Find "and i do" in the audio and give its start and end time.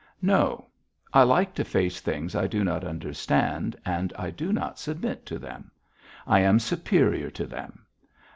3.85-4.51